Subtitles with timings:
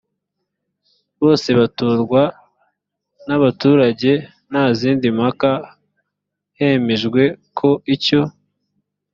[1.21, 2.21] bose batorwa
[3.27, 4.11] n abaturage
[4.49, 5.49] nta zindi mpaka
[6.57, 7.21] hemejwe
[7.57, 8.21] ko icyo